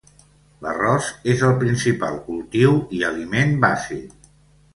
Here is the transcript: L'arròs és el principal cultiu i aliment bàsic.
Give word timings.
L'arròs 0.67 1.09
és 1.33 1.43
el 1.49 1.53
principal 1.63 2.17
cultiu 2.31 2.75
i 3.01 3.03
aliment 3.11 3.55
bàsic. 3.69 4.19